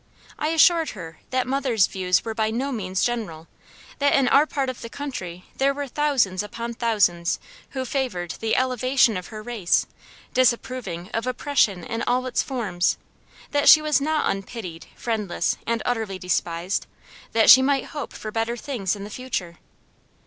[0.39, 3.47] I assured her that mother's views were by no means general;
[3.99, 7.39] that in our part of the country there were thousands upon thousands
[7.77, 9.85] who favored the elevation of her race,
[10.33, 12.97] disapproving of oppression in all its forms;
[13.51, 16.87] that she was not unpitied, friendless, and utterly despised;
[17.33, 19.59] that she might hope for better things in the future.